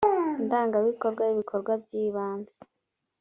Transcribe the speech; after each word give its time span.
indangabikorwa 0.41 1.21
y’ibikorwa 1.25 1.73
by’ibanze 1.83 2.53